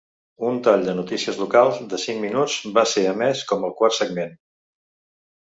[0.51, 4.35] Un tall de notícies locals de cinc minuts va ser emès com el quart segment.